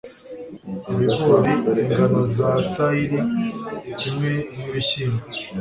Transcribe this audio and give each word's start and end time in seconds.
ibigori 0.91 1.53
ingano 1.81 2.21
za 2.35 2.49
sayiri 2.71 3.19
kimwe 3.97 4.31
nibishyimbo 4.55 5.23